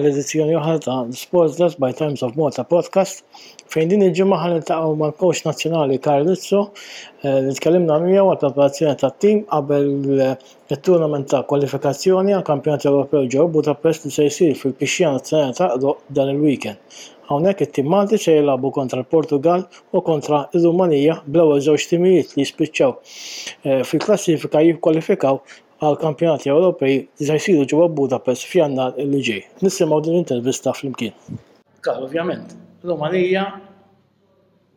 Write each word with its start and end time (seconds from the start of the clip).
għal 0.00 0.08
edizzjoni 0.10 0.54
oħra 0.58 0.78
ta' 0.84 1.12
Sportless 1.16 1.76
by 1.80 1.94
Times 1.96 2.22
of 2.26 2.36
Malta 2.38 2.64
podcast 2.68 3.22
fejn 3.72 3.90
din 3.92 4.04
il-ġimgħa 4.08 4.38
ħan 4.42 4.54
niltaqgħu 4.56 4.96
mal-kowx 5.02 5.44
nazzjonali 5.46 5.98
Karlizzo 6.06 6.62
eh, 6.64 7.40
li 7.44 7.52
tkellimna 7.58 7.98
miegħu 8.02 8.30
għal 8.32 8.40
preparazzjoni 8.44 8.98
tat-tim 9.02 9.44
qabel 9.44 9.86
it-turnament 10.16 11.28
ta' 11.32 11.42
kwalifikazzjoni 11.52 12.34
għal 12.38 12.46
Kampjonat 12.48 12.88
Ewropew 12.90 13.28
ġew 13.36 13.48
Budapest 13.56 14.08
li 14.08 14.14
se 14.16 14.28
jsir 14.32 14.56
fil-pixxija 14.64 15.12
nazzjonali 15.16 15.58
ta' 15.58 15.96
dan 16.20 16.34
il-weekend. 16.36 16.78
Hawnhekk 17.30 17.66
it-tim 17.68 17.86
Malti 17.92 18.18
se 18.18 18.34
jilagħbu 18.40 18.72
kontra 18.78 19.02
l-Portugal 19.04 19.66
u 19.94 20.02
kontra 20.06 20.46
l 20.50 20.62
rumanija 20.64 21.20
bl-ewwel 21.30 21.60
żewġ 21.68 21.88
timijiet 21.94 22.34
li 22.36 22.46
jispiċċaw 22.48 22.94
eh, 22.94 23.82
fil-klassifika 23.90 24.64
jikkwalifikaw 24.70 25.38
għal 25.80 25.96
kampjonati 26.00 26.50
Ewropej 26.52 26.96
li 27.20 27.26
se 27.26 27.36
jsiru 27.40 27.64
ġewwa 27.64 27.86
Budapest 27.96 28.44
fjanna 28.50 28.90
l 29.00 29.14
ġej. 29.24 29.46
Nisimgħu 29.64 30.00
din 30.04 30.14
l-intervista 30.18 30.74
flimkien. 30.76 31.14
Kar 31.80 32.02
ovvjament, 32.04 32.52
Rumanija, 32.84 33.46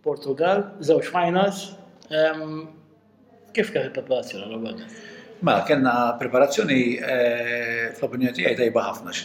Portugal, 0.08 0.64
żewġ 0.84 1.10
finals. 1.12 1.66
Kif 3.54 3.74
kienet 3.74 3.90
il-preparazzjoni 3.92 4.48
l-Rumanija? 4.48 4.88
Ma 5.44 5.58
mela, 5.58 5.66
kena 5.68 5.94
preparazzjoni 6.22 6.80
eh, 6.96 7.90
fl-opinjoni 7.98 8.38
tiegħi 8.38 8.56
tajba 8.62 8.86
ħafna 8.88 9.16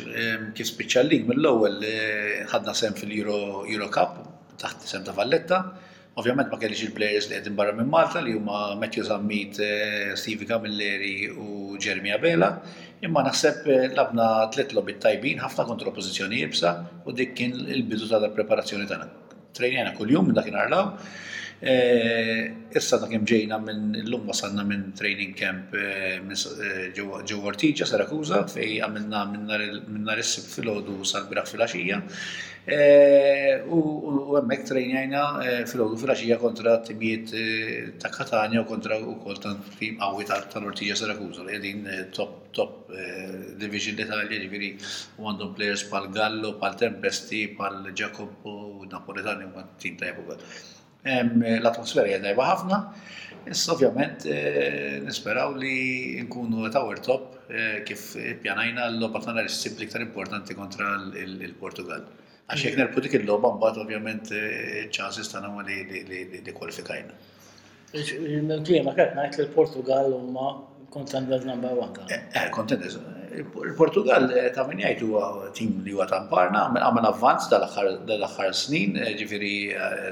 kif 0.59 0.67
spiċċa 0.73 1.05
l-lig 1.05 1.29
mill-ewwel 1.31 1.77
eh, 1.87 2.41
ħadna 2.51 2.75
sem 2.75 2.97
fil-Euro 2.99 3.87
Cup 3.95 4.17
taħt 4.59 4.89
sem 4.91 5.07
ta' 5.07 5.15
Valletta. 5.15 5.63
Ovvjament 6.19 6.49
ma 6.51 6.57
kellix 6.59 6.81
il-players 6.89 7.29
li 7.31 7.37
għedin 7.39 7.55
barra 7.59 7.73
minn 7.79 7.91
Malta 7.93 8.19
li 8.25 8.33
huma 8.35 8.75
Matthew 8.81 9.05
Zammit, 9.07 9.61
eh, 9.63 10.17
Stevie 10.19 10.49
Camilleri 10.51 11.13
u 11.31 11.77
Jeremy 11.79 12.11
Abela, 12.17 12.49
imma 13.07 13.23
naħseb 13.29 13.69
eh, 13.71 13.85
labna 13.95 14.27
tliet 14.55 14.75
lobit 14.75 14.99
tajbin, 15.05 15.39
ħafna 15.45 15.69
kontra 15.69 15.93
pozizjoni 15.95 16.41
jibsa 16.43 16.73
u 17.07 17.15
dik 17.15 17.37
kien 17.39 17.55
il-bidu 17.61 18.11
tal-preparazzjoni 18.11 18.91
tagħna. 18.91 19.09
Trejnjana 19.61 19.95
kull-jum 20.01 20.27
minn 20.33 20.39
dakin 20.41 20.59
arlaw, 20.65 20.91
Eh, 21.61 22.55
issa 22.71 23.01
ta' 23.03 23.09
kem 23.11 23.25
ġejna 23.27 23.57
minn 23.59 23.97
l-lum 24.05 24.29
wasalna 24.31 24.63
minn 24.63 24.93
training 24.95 25.33
camp 25.35 25.73
eh, 25.75 26.21
eh, 26.21 26.85
ġew 26.95 27.39
Ortigia, 27.51 27.89
Sarakuza, 27.89 28.45
fej 28.47 28.77
għamilna 28.85 29.25
minn 29.33 29.51
nar 30.07 30.23
issib 30.23 30.47
fil-ħodu 30.53 30.95
sal-biraħ 31.11 31.51
fil-axija. 31.55 31.99
U 33.73 33.81
għemmek 34.39 34.65
trejnjajna 34.71 35.25
fil-ħodu 35.73 35.99
fil-axija 35.99 36.39
kontra 36.39 36.77
timijiet 36.87 37.99
ta' 38.05 38.13
Katania 38.15 38.63
u 38.63 38.69
kontra 38.69 39.01
u 39.03 39.17
kol 39.25 39.43
tim 39.81 39.99
għawi 39.99 40.29
tal-Ortiġa 40.31 40.95
Sarakuza, 41.01 41.43
li 41.43 41.59
għedin 41.59 41.89
top 42.15 42.53
top 42.55 42.95
division 43.59 43.99
Italia 44.07 44.31
ġifiri 44.45 44.71
u 45.19 45.27
għandhom 45.31 45.57
players 45.59 45.83
pal-Gallo, 45.91 46.55
pal-Tempesti, 46.63 47.49
pal-Giacobbo, 47.59 48.85
Napoletani 48.95 49.51
u 49.51 49.67
tim 49.81 49.97
ta' 49.99 50.13
l-atmosfera 51.05 52.09
jgħadajba 52.11 52.47
ħafna, 52.49 52.79
issa 53.53 53.73
ovvjament 53.75 54.25
eh, 54.27 55.01
nisperaw 55.07 55.55
li 55.57 56.21
nkunu 56.25 56.69
tower 56.75 56.99
top 56.99 57.49
eh, 57.55 57.83
kif 57.87 58.17
pjanajna 58.43 58.89
l-loba 58.93 59.21
tagħna 59.25 59.45
l-sib 59.47 59.81
iktar 59.87 60.03
importanti 60.05 60.55
kontra 60.59 60.97
l-Portugal. 60.99 62.09
Għax 62.49 62.65
jek 62.65 62.77
nerpu 62.81 63.01
dik 63.05 63.15
il-loba 63.21 63.55
mbagħad 63.61 63.83
ovvjament 63.85 64.33
eh, 64.33 64.89
ċansis 64.91 65.31
tagħna 65.37 65.51
ma 65.55 65.63
li 65.65 66.53
kwalifikajna. 66.53 67.15
Klima 67.95 68.93
kert 68.99 69.15
ngħid 69.17 69.39
li 69.39 69.47
l-Portugal 69.47 70.13
huma 70.19 70.51
contenders 70.93 71.45
number 71.47 71.77
one. 71.79 71.95
Eh, 72.11 72.51
contenders 72.53 72.99
Il-Portugal 73.37 74.31
eh, 74.33 74.49
ta' 74.55 74.65
minn 74.69 74.81
jgħid 74.83 75.03
huwa 75.07 75.27
tim 75.57 75.83
li 75.85 75.93
huwa 75.95 76.07
tamparna, 76.09 76.63
għamel 76.81 77.09
avvanz 77.13 77.51
dal 77.53 77.65
axħar 77.67 78.55
snin, 78.57 78.97
eh, 79.05 79.11
ġifiri 79.21 79.51
eh, 79.75 80.07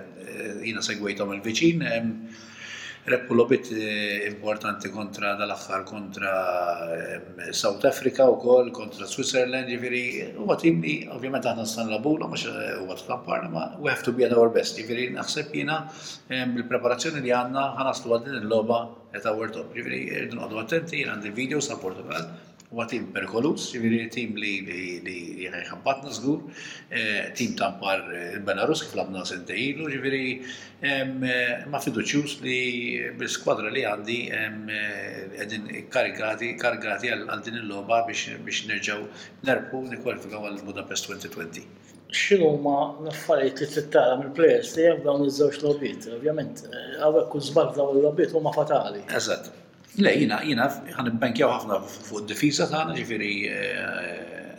jina 0.67 0.83
segwejtom 0.85 1.33
il-viċin, 1.39 1.87
rebbu 3.07 3.37
lobit 3.39 3.69
importanti 4.27 4.91
kontra 4.91 5.33
dal 5.39 5.53
axħar 5.55 5.85
kontra 5.87 6.31
South 7.55 7.85
Africa 7.87 8.25
wkoll, 8.33 8.73
kontra 8.75 9.07
Switzerland, 9.09 9.71
ġifieri 9.71 10.01
huwa 10.35 10.57
tim 10.61 10.81
li 10.83 10.97
ovvjament 11.15 11.47
aħna 11.47 11.69
stan 11.71 11.93
labula 11.95 12.27
mhux 12.33 12.49
huwa 12.83 12.99
tamparna, 12.99 13.53
ma 13.55 13.69
we 13.79 13.93
have 13.95 14.03
to 14.03 14.11
be 14.13 14.27
at 14.27 14.35
our 14.35 14.51
best. 14.53 14.75
Ġifieri 14.83 15.07
naħseb 15.15 15.55
jiena 15.55 15.79
bil-preparazzjoni 16.33 17.23
li 17.29 17.33
għandna 17.39 17.69
ħanaslu 17.79 18.13
għal 18.19 18.27
din 18.27 18.41
il-logħba 18.43 18.83
ta' 19.23 19.37
World 19.39 19.61
Cup. 19.63 19.73
Ġifieri 19.79 20.03
irdu 20.25 20.61
attenti, 20.67 21.07
għandi 21.07 21.33
video 21.41 21.63
sa' 21.63 21.79
Portugal 21.81 22.27
huwa 22.71 22.87
tim 22.91 23.07
perikolus, 23.15 23.65
ġifieri 23.75 24.07
tim 24.15 24.33
li 24.41 24.53
jena 25.43 25.61
jħabbatna 25.69 26.13
żgur, 26.17 26.43
eh, 26.91 27.31
tim 27.39 27.53
tampar 27.61 28.03
il-Belarus 28.17 28.83
eh, 28.83 28.87
kif 28.89 28.97
labna 28.99 29.23
sentejlu, 29.29 29.87
ġifieri 29.95 30.23
eh, 30.35 31.05
ma 31.73 31.81
fiduċjus 31.85 32.37
li 32.43 32.61
bil-skwadra 33.21 33.71
li 33.77 33.85
għandi 33.93 34.19
qegħdin 35.37 35.69
karigati 35.97 36.53
kargati 36.65 37.13
għal 37.17 37.43
din 37.47 37.61
il-logħba 37.63 38.01
biex 38.11 38.63
nerġgħu 38.71 39.11
nerbu 39.51 39.83
nikkwalifikaw 39.93 40.49
għal 40.51 40.63
Budapest 40.67 41.11
2020. 41.11 41.69
Xinu 42.17 42.53
ma 42.65 42.79
naffariet 43.09 43.61
li 43.61 43.67
t-tara 43.75 44.19
mill 44.19 44.33
plejers 44.35 44.75
li 44.79 44.89
jgħu 44.91 45.07
dawn 45.07 45.25
iż-żewġ 45.29 45.67
obiet 45.75 46.11
ovvjament, 46.19 46.65
għawek 47.03 47.39
u 47.41 47.45
zbar 47.51 47.71
dawn 47.79 47.95
il-lobbiet 47.99 48.35
huma 48.39 48.55
fatali. 48.55 49.03
Eżatt, 49.19 49.51
Le, 49.97 50.11
jina, 50.21 50.43
jina, 50.45 50.67
għan 50.93 51.15
bankjaw 51.23 51.47
eh, 51.49 51.53
eh, 51.53 51.57
ħafna 51.57 51.77
fuq 51.89 52.27
d-difisa 52.27 52.67
tħana, 52.69 52.93
ġifiri 52.99 53.31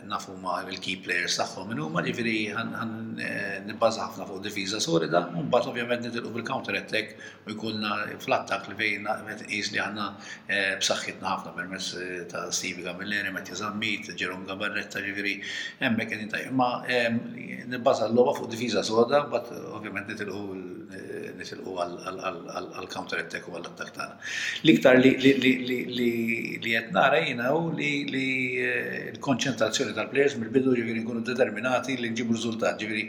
nafu 0.08 0.32
ma 0.40 0.54
il-key 0.64 0.96
players 1.04 1.36
taħħom 1.38 1.68
minn 1.74 1.82
huma, 1.84 2.02
ġifiri 2.02 2.32
għan 2.50 3.68
nibbaza 3.68 4.08
ħafna 4.08 4.26
fuq 4.26 4.40
d-difisa 4.42 4.80
sorida, 4.82 5.20
un 5.38 5.46
bat 5.52 5.68
ovvjament 5.70 6.02
nitilqu 6.08 6.32
bil-counter 6.34 6.74
attack 6.80 7.14
u 7.46 7.54
jkunna 7.54 8.00
flattak 8.24 8.66
li 8.72 8.78
fejn 8.80 9.06
jis 9.52 9.70
li 9.76 9.80
għanna 9.84 10.08
eh, 10.48 10.74
b'saxħitna 10.80 11.30
ħafna 11.30 11.54
permess 11.60 11.94
ta' 12.32 12.48
Stevie 12.50 12.88
Gamilleri, 12.88 13.30
Matti 13.36 13.54
Zammit, 13.54 14.10
Jerome 14.18 14.48
Gabarretta, 14.48 15.04
ġifiri, 15.06 15.36
emmek 15.86 16.16
għedin 16.16 16.34
tajja. 16.34 16.50
Ma 16.50 16.72
nibbaza 16.82 18.10
l-loba 18.10 18.34
fuq 18.40 18.50
d-difisa 18.50 18.82
sorida, 18.82 19.22
bat 19.30 19.54
ovvjament 19.54 20.10
nitilqu 20.10 20.42
nisilqu 21.38 21.72
għal-counter 21.80 23.22
attack 23.22 23.46
u 23.48 23.54
għall-attak 23.56 23.92
tagħna. 23.96 24.16
L-iktar 24.64 24.98
li 25.00 26.72
qed 26.72 26.92
nara 26.94 27.20
jiena 27.22 27.52
li 27.78 28.28
eh, 28.62 29.10
l-konċentrazzjoni 29.14 29.94
tal-plejers 29.96 30.36
mill-bidu 30.42 30.74
ġifieri 30.78 31.04
nkunu 31.04 31.22
determinati 31.26 31.96
li 32.02 32.10
nġibu 32.14 32.36
riżultat, 32.36 32.80
ġifieri 32.82 33.04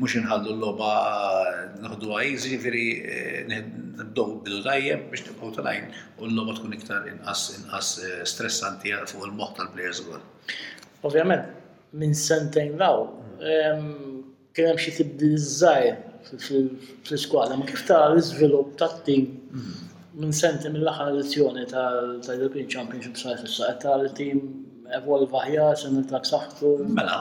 mhux 0.00 0.18
inħallu 0.22 0.54
l-logħba 0.56 0.92
eh, 1.24 1.66
noħdu 1.84 2.12
għajż, 2.20 2.48
ġifieri 2.54 2.86
eh, 2.94 3.42
nibdew 3.52 4.28
bidu 4.46 4.62
tajjeb 4.68 5.06
biex 5.12 5.26
nibqgħu 5.28 5.52
tal-għajn 5.58 5.92
u 6.20 6.30
l-logħba 6.30 6.56
tkun 6.60 6.78
iktar 6.78 7.10
inqas 7.12 7.46
inqas 7.60 7.92
stressanti 8.34 8.96
fuq 9.14 9.28
il-moħħ 9.28 9.58
tal-plejers 9.60 10.02
ukoll. 10.06 10.24
Ovvjament, 11.04 11.50
minn 12.00 12.16
sentejn 12.16 12.78
law, 12.80 13.06
mm. 13.06 13.40
ehm, 13.44 14.18
kien 14.56 14.70
hemm 14.72 14.80
xi 14.80 14.92
tibdil 15.00 15.34
fil 16.46 16.68
iskola 17.16 17.56
ma 17.58 17.66
kif 17.66 17.86
ta' 17.88 18.08
l-izvilup 18.12 18.76
ta' 18.78 18.92
tim 19.06 19.26
minn 20.14 20.32
senti 20.42 20.70
mill-axar 20.72 21.10
lezzjoni 21.20 21.64
ta' 21.70 22.34
European 22.36 22.68
Championship 22.76 23.16
sa' 23.16 23.36
fissa, 23.42 23.72
ta' 23.82 23.96
l-tim 23.96 24.40
evolva 24.94 25.40
ħjar, 25.46 25.74
sen 25.80 25.96
il-tak 25.96 26.26
saħtu. 26.28 26.70
Mela, 26.94 27.16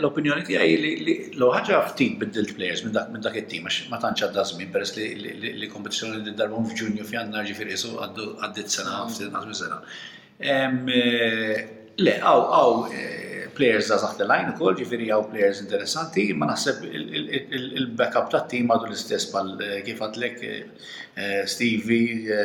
l-opinjoni 0.00 0.44
ti 0.48 0.56
għaj 0.58 0.76
li 0.82 0.92
l-ħagġa 1.36 1.82
ftit 1.92 2.16
bid-dilt 2.20 2.54
players 2.58 2.82
minn 2.86 2.94
dak 2.96 3.36
it-tim, 3.38 3.68
ma 3.92 4.00
tantx 4.02 4.32
d 4.34 4.44
żmien 4.52 4.72
peress 4.74 4.96
li 4.98 5.68
kompetizjoni 5.72 6.24
li 6.26 6.34
darbun 6.38 6.66
f'Ġunju 6.72 7.06
f'Jannar 7.06 7.46
ġifieri 7.48 7.76
isu 7.76 7.92
għaddit 8.06 8.72
sena, 8.78 9.04
ftit 9.12 9.60
sena. 9.60 9.80
Eh, 10.38 10.96
le, 11.98 12.12
għaw, 12.22 12.42
għaw, 12.54 12.82
eh, 12.94 13.37
players 13.58 13.90
da 13.90 13.96
zaħt 13.98 14.22
l-lajn 14.22 14.52
ukoll, 14.52 14.76
ġifiri 14.78 15.08
għaw 15.10 15.24
players 15.32 15.60
interessanti, 15.64 16.28
ma 16.38 16.46
naħseb 16.52 16.84
il-backup 16.94 18.28
tat-tim 18.32 18.70
għadu 18.70 18.86
l-istess 18.88 19.30
bħal 19.32 19.50
eh, 19.66 19.80
kif 19.86 20.02
għatlek 20.04 20.44
eh, 20.46 20.64
eh, 21.18 21.44
Stevie, 21.50 22.38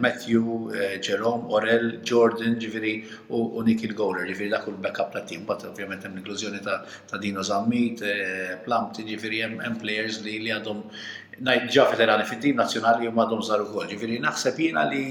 Matthew, 0.00 0.70
Jerome, 1.04 1.50
Orel, 1.58 1.98
Jordan, 2.10 2.56
ġifiri 2.62 2.94
u 3.28 3.42
Nick 3.66 3.84
il-Goler, 3.90 4.24
ġifieri 4.30 4.54
dak 4.54 4.70
il-backup 4.72 5.12
tat-tim, 5.18 5.44
bat 5.48 5.66
ovvijament 5.68 6.06
hemm 6.08 6.16
l-inklużjoni 6.18 6.62
ta' 6.66 7.20
Dino 7.20 7.44
Zammit, 7.44 8.02
Plumpt 8.64 9.02
ġifiri 9.04 9.44
hemm 9.44 9.80
players 9.82 10.22
li 10.24 10.38
li 10.46 10.54
għadhom 10.56 10.86
najt 11.44 11.68
ġa 11.74 11.90
veterani 11.92 12.24
fit 12.28 12.40
team 12.44 12.58
nazzjonali 12.62 13.08
u 13.08 13.12
għadhom 13.12 13.44
żaru 13.48 13.68
kol, 13.74 13.88
ġifiri 13.92 14.18
naħseb 14.24 14.58
jena 14.64 14.86
li 14.88 15.04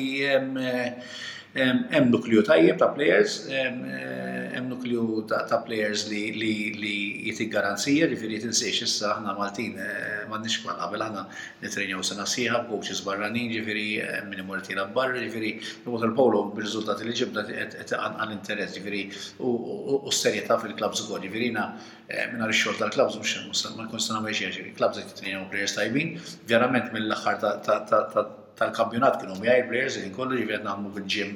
hemm 1.53 2.11
nukleju 2.11 2.43
tajjeb 2.43 2.77
ta' 2.79 2.93
players, 2.95 3.47
hemm 3.51 3.83
eh, 3.83 4.59
nukleju 4.61 5.25
ta' 5.27 5.61
players 5.65 6.07
li 6.09 7.25
jitik 7.27 7.51
garanzija, 7.51 8.07
ġifieri 8.07 8.37
tinsejx 8.45 8.83
issa 8.87 9.09
aħna 9.15 9.33
Maltin 9.37 9.75
eh, 9.79 10.21
m'għandniex 10.29 10.61
kwa 10.63 10.75
qabel 10.79 11.03
aħna 11.05 11.23
nitrenjaw 11.63 12.03
sena 12.05 12.25
sieħa 12.27 12.61
b'kowċis 12.69 13.01
barranin, 13.03 13.49
ġifieri 13.51 13.85
eh, 13.99 14.21
minn 14.29 14.43
imortina 14.45 14.85
barra, 14.87 15.19
ġifieri 15.21 15.53
il 15.57 16.13
Polo 16.15 16.45
bir-riżultati 16.55 17.05
li 17.07 17.15
ġibna 17.19 17.43
qed 17.47 17.89
interess 18.37 18.77
ġifieri 18.77 19.03
u 19.43 20.11
serjetà 20.13 20.57
fil-klabs 20.61 21.03
ukoll, 21.07 21.25
ġifieri 21.25 21.49
minna 21.51 22.47
xogħol 22.51 22.79
tal-klabs, 22.79 23.19
mux 23.21 23.65
ma 23.75 23.83
nkunx 23.89 24.11
nagħmel 24.13 24.35
xi 24.35 24.47
ġifieri, 24.51 24.75
klabs 24.79 25.01
qed 25.01 25.13
jitrenjaw 25.17 25.49
players 25.51 25.75
tajbin, 25.79 26.15
verament 26.47 26.93
mill-aħħar 26.95 27.43
ta' 27.43 28.29
tal-kampjonat 28.61 29.17
kienu 29.21 29.37
mi 29.41 29.49
għaj 29.49 29.63
players 29.69 29.95
li 30.03 30.11
kollu 30.13 30.37
ġivjet 30.37 30.65
naħdmu 30.65 30.91
bil-ġim 30.97 31.31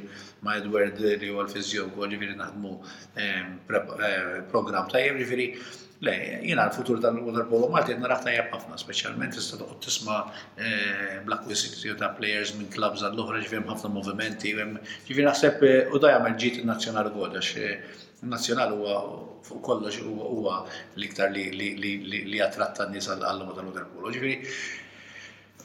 ma' 0.45 0.57
Edward 0.59 0.99
li 1.01 1.31
huwa 1.31 1.45
l-fizjogu 1.47 2.09
ġivjet 2.11 2.37
naħdmu 2.41 2.73
ehm, 3.23 3.57
eh, 3.71 4.37
program 4.53 4.91
jem 5.05 5.19
ġifiri 5.23 5.49
Le, 6.03 6.11
jina 6.43 6.65
l-futur 6.67 6.97
tal 6.99 7.15
polo 7.47 7.69
Malti 7.71 7.93
jina 7.95 8.09
raħta 8.11 8.33
ħafna, 8.35 8.75
specialment 8.77 9.31
tista 9.31 9.55
t 9.61 9.77
tisma 9.85 10.17
eh, 10.59 11.21
Black 11.23 11.45
Whistle 11.47 11.95
ta' 12.01 12.09
players 12.17 12.51
minn 12.57 12.67
klabs 12.67 12.99
għall-oħra 13.07 13.39
ġifiri 13.45 13.63
ħafna 13.69 13.93
movimenti, 13.95 14.51
ġifiri 14.59 15.23
naħseb 15.23 15.63
eh, 15.63 15.79
u 15.87 15.97
da 16.03 16.11
il-nazzjonal 16.19 17.13
għodax 17.13 17.53
il 17.63 18.29
nazjonal 18.33 18.75
huwa 18.75 18.99
fuq 19.47 19.63
kollox 19.63 20.03
huwa 20.03 20.65
l-iktar 20.99 21.31
li 21.31 22.39
attratta 22.43 22.89
nies 22.91 23.07
għall-Waterpolo. 23.15 24.11
Ġifieri 24.11 24.55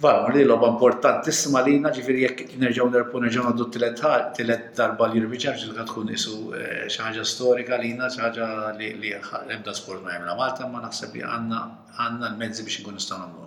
Bara, 0.01 0.33
li 0.33 0.45
l-oba 0.47 0.67
importantissima 0.73 1.61
li 1.67 1.75
na 1.83 1.91
ġifiri 1.93 2.23
jek 2.23 2.39
nerġaw 2.61 2.87
nerpu 2.89 3.21
nerġaw 3.21 3.51
għaddu 3.51 3.67
t 3.75 4.13
tillet 4.41 4.71
darba 4.79 5.09
li 5.13 5.21
rbiċar 5.21 5.59
ġil 5.61 5.75
kun 5.91 6.09
jisu 6.15 6.37
eh, 6.57 6.87
xaħġa 6.89 7.25
storika 7.29 7.77
li 7.83 7.91
na 7.99 8.09
xaħġa 8.09 8.79
li 8.79 9.11
ebda 9.19 9.75
sport 9.77 10.01
ma 10.01 10.15
jemla 10.17 10.39
Malta 10.41 10.71
ma 10.73 10.81
naħseb 10.87 11.17
li 11.17 11.21
għanna 11.21 12.29
l-mezzi 12.33 12.65
biex 12.65 12.81
nkun 12.81 12.97
istan 12.97 13.27
għamlu. 13.27 13.47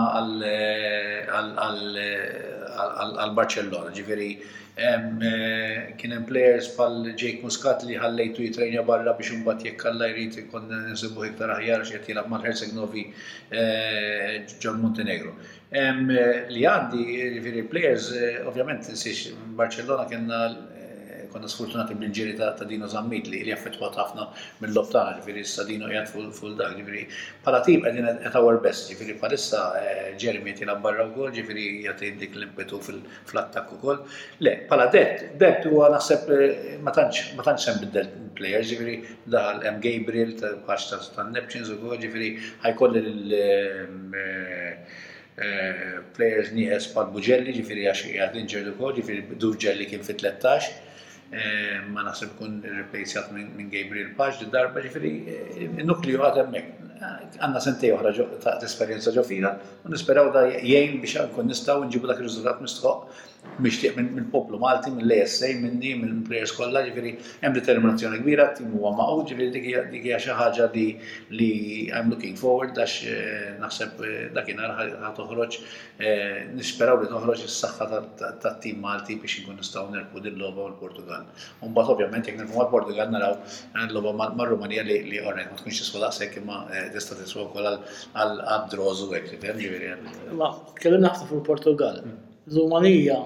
għal-Barcellona. 3.22 3.92
Ġifiri, 3.98 4.30
eh, 4.76 5.94
kien 6.00 6.12
hemm 6.16 6.26
players 6.30 6.72
bħal 6.78 7.12
Jake 7.18 7.44
Muscat 7.44 7.84
li 7.86 7.98
ħallejtu 7.98 8.46
jitrejnja 8.48 8.84
barra 8.88 9.14
biex 9.18 9.36
imbagħad 9.38 9.68
jekk 9.70 9.88
alla 9.92 10.10
jrid 10.14 10.40
ikun 10.44 10.72
nisibu 10.88 11.28
iktar 11.30 11.54
aħjar 11.60 11.86
x'qed 11.90 12.10
jilgħab 12.12 12.32
mal-Herzeg 12.34 12.74
Novi 12.78 13.06
eh, 13.50 14.44
John 14.62 14.82
Montenegro. 14.82 15.36
Eh, 15.70 16.50
li 16.54 16.64
għandi, 16.66 17.06
ġifieri 17.38 17.66
players, 17.70 18.10
ovvjament, 18.46 18.90
Barcellona 19.62 20.08
kienna 20.10 20.42
konna 21.38 21.48
sfortunati 21.52 21.94
bil-ġiri 21.96 22.34
ta' 22.40 22.66
Dino 22.68 22.88
Zammit 22.90 23.28
li 23.30 23.44
li 23.46 23.52
affettwat 23.54 23.96
ħafna 24.00 24.24
mill-lobtana, 24.64 25.14
ġifiri 25.20 25.44
Sadino 25.46 25.88
jgħat 25.88 26.36
full 26.40 26.56
dak, 26.60 26.74
ġifiri 26.80 27.04
palatib 27.46 27.86
għedin 27.86 28.08
għet 28.10 28.30
għawar 28.32 28.58
best, 28.66 28.90
ġifiri 28.92 29.16
palissa 29.22 29.62
eh, 29.82 30.16
Jeremy 30.22 30.56
jgħat 30.58 30.82
barra 30.84 31.06
u 31.06 31.14
għol, 31.14 31.34
ġifiri 31.38 31.66
jgħat 31.84 32.06
dik 32.24 32.36
l-impetu 32.40 32.80
fil-attak 32.88 33.74
u 33.76 33.80
gol. 33.84 34.02
Le, 34.42 34.56
pala 34.72 34.90
det, 34.94 35.38
det 35.42 35.60
u 35.70 35.84
naħseb 35.86 36.32
eh, 36.34 36.56
ma 36.84 36.96
tantx 36.98 37.70
hemm 37.70 37.84
biddel 37.86 38.10
player, 38.38 38.66
ġifiri 38.72 38.98
daħal 39.36 39.62
M. 39.76 39.82
Gabriel, 39.86 40.34
ta' 40.42 40.56
ta' 40.66 41.28
Neptunes 41.30 41.70
u 41.74 41.78
gol, 41.84 42.00
ġifiri 42.02 42.32
ħajkolli 42.66 43.04
l- 43.04 43.44
eh, 44.18 45.06
players 46.18 46.48
nieħes 46.58 46.88
pal 46.96 47.12
Buġelli, 47.14 47.52
ġifiri 47.60 47.84
għax 47.92 48.08
għad 48.26 48.40
inġerdu 48.42 48.72
kol, 48.80 48.96
ġifiri 48.98 49.36
duġelli 49.38 49.86
kien 49.86 50.02
fi 50.02 50.16
13, 50.18 50.87
Eh, 51.28 51.80
ma 51.92 52.06
nasib 52.08 52.30
kun 52.40 52.54
replaceat 52.66 53.34
minn 53.36 53.68
Gabriel 53.72 54.14
Pax 54.16 54.38
di 54.40 54.46
darba 54.54 54.80
ġifiri 54.80 55.10
il-nukliju 55.64 56.22
eh, 56.22 56.24
għad 56.24 56.38
emmek. 56.44 56.70
Eh, 56.98 57.18
għanna 57.44 57.64
sentej 57.66 57.92
oħra 57.98 58.14
ta' 58.46 58.54
esperienza 58.68 59.12
ġofina, 59.12 59.52
un 59.84 59.92
nisperaw 59.94 60.32
da 60.34 60.46
jgħin 60.54 61.02
biex 61.04 61.26
kun 61.36 61.52
nistaw 61.52 61.84
nġibu 61.84 62.08
dak 62.14 62.22
il-rizultat 62.24 62.64
mistħoq 62.64 63.37
mixtieq 63.64 63.96
minn 63.98 64.28
poplu 64.32 64.60
Malti, 64.62 64.92
minn 64.94 65.06
l-ESA, 65.10 65.50
minni, 65.62 65.94
minn 66.00 66.24
players 66.28 66.52
kollha, 66.58 66.82
ġifieri 66.86 67.14
hemm 67.42 67.56
determinazzjoni 67.56 68.20
kbira, 68.22 68.50
tim 68.58 68.72
huwa 68.78 68.92
maqgħud, 68.98 69.32
ġifieri 69.32 69.64
dik 69.94 70.06
hija 70.06 70.20
xi 70.22 70.36
ħaġa 70.38 70.68
li 71.40 71.52
I'm 71.98 72.12
looking 72.12 72.36
forward 72.40 72.78
għax 72.78 72.96
eh, 73.08 73.48
naħseb 73.62 74.04
eh, 74.04 74.18
dakinhar 74.36 74.76
ħa 74.78 75.12
toħroġ 75.18 75.58
eh, 75.98 76.44
nisperaw 76.58 77.02
li 77.04 77.10
toħroġ 77.12 77.46
is-saħħa 77.46 78.00
tat-tim 78.44 78.82
Malti 78.84 79.18
biex 79.22 79.42
inkun 79.42 79.58
nistgħu 79.62 79.90
nerku 79.96 80.22
din 80.24 80.38
logħba 80.42 80.66
u 80.66 80.68
l-Portugal. 80.74 81.26
Mbagħad 81.64 81.96
ovvjament 81.96 82.30
jekk 82.30 82.42
nirfu 82.42 82.60
mal-Portugal 82.60 83.12
naraw 83.14 83.38
l-logħba 83.88 84.36
mar-Rumanija 84.38 84.86
li 84.88 85.22
orrejt 85.24 85.52
ma 85.54 85.62
tkunx 85.62 85.82
tiswa 85.82 86.04
daqshekk 86.06 86.42
imma 86.44 86.62
tista' 86.94 87.18
tiswa 87.22 87.48
wkoll 87.50 87.72
għal-drożu 87.72 89.10
hekk. 89.16 89.36
Kellim 90.78 91.02
naħseb 91.08 91.32
fil-Portugal. 91.32 92.04
Mm. 92.04 92.24
Rumanija 92.58 93.18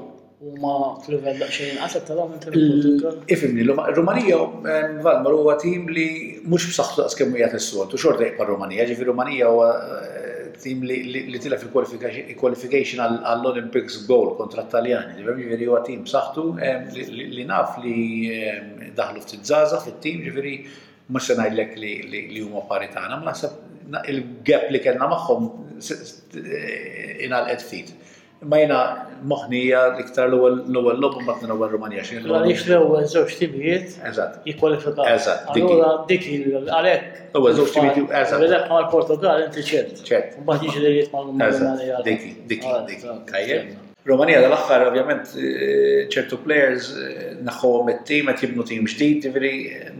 u 0.45 0.51
ma 0.61 0.73
fl-level 1.05 1.37
daqxejn 1.37 1.75
għasab 1.85 2.05
tal-għom 2.07 2.31
mm, 2.35 3.17
Ifimni, 3.33 3.65
Rumanija, 3.67 4.39
eh, 4.73 4.95
Valmar 5.05 5.35
huwa 5.37 5.53
tim 5.61 5.83
li 5.93 6.05
mhux 6.41 6.71
b'saħħtu 6.71 7.03
għas 7.03 7.17
hija 7.19 7.27
jgħat 7.43 7.57
s-sod, 7.59 7.93
u 7.93 7.99
xorta 8.01 8.25
jgħat 8.25 8.47
Rumanija, 8.49 8.87
ġifi 8.89 9.05
Rumanija 9.11 9.51
huwa 9.53 9.67
eh, 9.77 10.39
tim 10.63 10.81
li 10.89 11.37
tila 11.43 11.59
fil-qualification 11.61 13.03
għall-Olympics 13.19 13.99
goal 14.09 14.33
kontra 14.39 14.65
Taljani, 14.73 15.21
ġifi 15.27 15.45
ġifi 15.51 15.69
huwa 15.69 15.83
tim 15.85 16.07
b'saħħtu 16.09 16.47
eh, 16.57 17.01
li 17.37 17.45
naf 17.51 17.77
li 17.85 17.97
daħlu 18.97 19.21
ftit 19.27 19.45
zaza 19.45 19.77
fit-tim, 19.85 20.25
ġifi 20.25 20.55
mux 21.13 21.27
se 21.29 21.37
ngħidlek 21.37 21.77
li 21.77 22.41
huma 22.47 22.65
paritana, 22.65 23.19
ma 23.21 23.29
naħseb 23.29 24.09
il-gap 24.09 24.71
li 24.73 24.79
kellna 24.89 25.05
magħhom 25.13 25.51
inqalqed 25.77 27.69
ftit. 27.69 27.93
Ma 28.41 28.57
jena 28.57 28.77
moħnija 29.29 29.81
iktar 30.01 30.31
l-ewwel 30.31 30.95
lob 31.03 31.17
u 31.19 31.21
mbagħad 31.25 31.43
l-ewwel 31.45 31.69
Rumanija 31.75 32.05
xejn. 32.07 32.23
Għaliex 32.31 32.63
l-ewwel 32.71 33.05
żewġ 33.11 33.35
timijiet 33.37 33.99
jikkwalifikaw. 34.49 35.05
Eżatt. 35.11 35.51
Allura 35.53 35.91
dik 36.09 36.25
għalhekk. 36.63 37.21
Ewwel 37.37 37.55
żewġ 37.61 37.71
timijiet 37.77 38.15
eżatt. 38.23 38.39
Bilek 38.47 38.65
mal-Portugal 38.73 39.45
inti 39.45 39.67
ċert. 39.69 40.01
ċert. 40.09 40.41
Mbagħad 40.41 40.67
jiġri 40.71 40.83
li 40.87 40.97
jitma' 41.03 41.23
l-Rumanija. 41.27 42.01
Diki, 42.09 42.33
diki, 42.55 42.75
diki. 42.89 43.17
Tajjeb. 43.29 43.71
Romanija 44.01 44.41
dal 44.41 44.55
aħħar 44.55 44.83
ovvjament 44.87 45.33
eh, 45.37 46.07
ċertu 46.09 46.39
players 46.41 46.87
eh, 46.97 47.19
naħħom 47.45 47.91
it-tim 47.93 48.31
qed 48.31 48.47
jibnu 48.47 48.65
tim 48.65 48.87
ġdid, 48.89 49.27
jiġri 49.27 49.51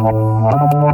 Thank 0.00 0.72
you. 0.72 0.87